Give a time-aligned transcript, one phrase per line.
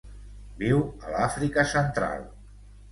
[0.61, 2.29] Viu a l'Àfrica Central.